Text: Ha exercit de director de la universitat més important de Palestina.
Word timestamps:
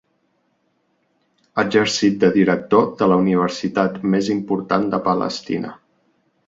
Ha 1.43 1.65
exercit 1.67 2.17
de 2.25 2.31
director 2.39 2.89
de 3.03 3.11
la 3.13 3.19
universitat 3.27 4.01
més 4.17 4.35
important 4.39 4.93
de 4.97 5.03
Palestina. 5.11 5.81